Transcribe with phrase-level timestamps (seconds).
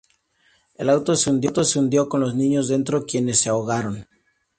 [0.73, 4.07] El auto se hundió con los niños dentro, quienes se ahogaron.